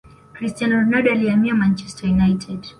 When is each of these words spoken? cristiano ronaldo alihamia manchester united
cristiano 0.33 0.75
ronaldo 0.79 1.11
alihamia 1.11 1.53
manchester 1.55 2.09
united 2.11 2.65